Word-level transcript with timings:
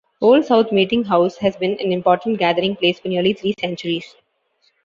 Old 0.19 0.45
South 0.45 0.71
Meeting 0.71 1.03
House 1.03 1.37
has 1.37 1.55
been 1.57 1.73
an 1.79 1.91
important 1.91 2.39
gathering 2.39 2.75
place 2.75 2.99
for 2.99 3.09
nearly 3.09 3.33
three 3.33 3.53
centuries. 3.59 4.15